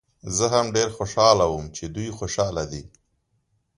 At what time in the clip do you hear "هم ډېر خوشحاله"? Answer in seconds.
0.53-1.45